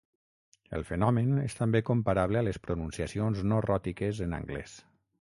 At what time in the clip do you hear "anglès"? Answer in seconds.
4.39-4.75